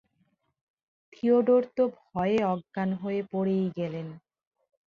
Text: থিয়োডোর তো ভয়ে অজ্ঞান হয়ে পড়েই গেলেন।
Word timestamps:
থিয়োডোর 1.13 1.63
তো 1.77 1.83
ভয়ে 1.99 2.39
অজ্ঞান 2.45 2.89
হয়ে 2.93 3.21
পড়েই 3.31 3.65
গেলেন। 3.77 4.07